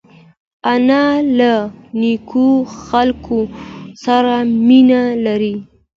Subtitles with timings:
[0.73, 1.03] انا
[1.39, 1.55] له
[1.99, 2.47] نیکو
[2.85, 3.39] خلکو
[4.03, 4.33] سره
[4.67, 5.55] مینه لري